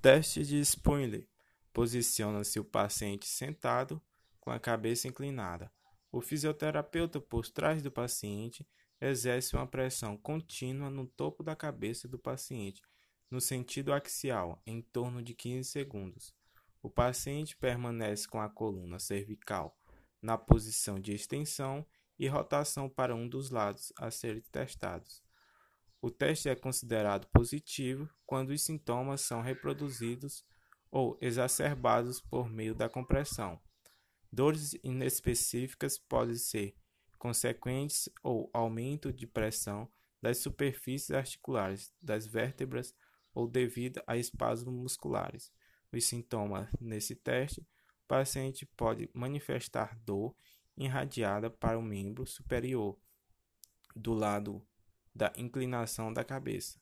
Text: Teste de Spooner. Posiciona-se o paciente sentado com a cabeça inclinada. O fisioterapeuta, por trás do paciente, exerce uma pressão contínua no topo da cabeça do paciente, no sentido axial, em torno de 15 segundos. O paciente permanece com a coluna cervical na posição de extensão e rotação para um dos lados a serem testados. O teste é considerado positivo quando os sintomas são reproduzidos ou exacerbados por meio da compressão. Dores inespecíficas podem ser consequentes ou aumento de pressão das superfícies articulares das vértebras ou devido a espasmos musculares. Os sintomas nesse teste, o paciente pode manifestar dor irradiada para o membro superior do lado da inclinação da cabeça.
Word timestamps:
Teste 0.00 0.44
de 0.44 0.64
Spooner. 0.64 1.26
Posiciona-se 1.72 2.60
o 2.60 2.64
paciente 2.64 3.26
sentado 3.26 4.00
com 4.38 4.48
a 4.48 4.60
cabeça 4.60 5.08
inclinada. 5.08 5.72
O 6.12 6.20
fisioterapeuta, 6.20 7.20
por 7.20 7.48
trás 7.48 7.82
do 7.82 7.90
paciente, 7.90 8.64
exerce 9.00 9.56
uma 9.56 9.66
pressão 9.66 10.16
contínua 10.16 10.88
no 10.88 11.04
topo 11.04 11.42
da 11.42 11.56
cabeça 11.56 12.06
do 12.06 12.16
paciente, 12.16 12.80
no 13.28 13.40
sentido 13.40 13.92
axial, 13.92 14.62
em 14.64 14.80
torno 14.80 15.20
de 15.20 15.34
15 15.34 15.68
segundos. 15.68 16.32
O 16.80 16.88
paciente 16.88 17.56
permanece 17.56 18.28
com 18.28 18.40
a 18.40 18.48
coluna 18.48 19.00
cervical 19.00 19.76
na 20.22 20.38
posição 20.38 21.00
de 21.00 21.12
extensão 21.12 21.84
e 22.16 22.28
rotação 22.28 22.88
para 22.88 23.16
um 23.16 23.28
dos 23.28 23.50
lados 23.50 23.92
a 23.98 24.12
serem 24.12 24.42
testados. 24.52 25.27
O 26.00 26.10
teste 26.10 26.48
é 26.48 26.54
considerado 26.54 27.26
positivo 27.32 28.08
quando 28.24 28.50
os 28.50 28.62
sintomas 28.62 29.20
são 29.20 29.42
reproduzidos 29.42 30.44
ou 30.90 31.18
exacerbados 31.20 32.20
por 32.20 32.48
meio 32.48 32.74
da 32.74 32.88
compressão. 32.88 33.60
Dores 34.32 34.74
inespecíficas 34.84 35.98
podem 35.98 36.36
ser 36.36 36.76
consequentes 37.18 38.08
ou 38.22 38.48
aumento 38.52 39.12
de 39.12 39.26
pressão 39.26 39.90
das 40.22 40.38
superfícies 40.38 41.10
articulares 41.10 41.92
das 42.00 42.26
vértebras 42.26 42.94
ou 43.34 43.48
devido 43.48 44.00
a 44.06 44.16
espasmos 44.16 44.74
musculares. 44.74 45.52
Os 45.92 46.04
sintomas 46.04 46.68
nesse 46.80 47.16
teste, 47.16 47.60
o 47.60 48.06
paciente 48.06 48.64
pode 48.64 49.10
manifestar 49.12 49.98
dor 50.04 50.34
irradiada 50.76 51.50
para 51.50 51.78
o 51.78 51.82
membro 51.82 52.24
superior 52.24 52.96
do 53.96 54.14
lado 54.14 54.64
da 55.18 55.32
inclinação 55.36 56.12
da 56.12 56.22
cabeça. 56.22 56.78